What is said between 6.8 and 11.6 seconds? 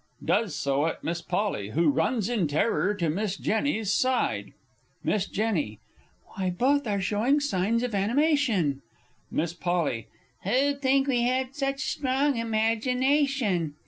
are showing signs of animation. Miss P. Who'd think we had